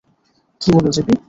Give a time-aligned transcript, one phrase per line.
[0.61, 1.13] কি বলো, জেপি?